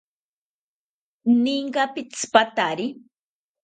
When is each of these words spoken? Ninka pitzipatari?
Ninka 1.43 1.83
pitzipatari? 1.93 2.87